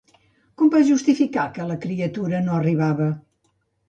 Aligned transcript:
Com 0.59 0.69
va 0.75 0.79
justificar 0.87 1.43
que 1.57 1.67
la 1.71 1.77
criatura 1.83 2.39
no 2.47 2.55
arribava? 2.61 3.11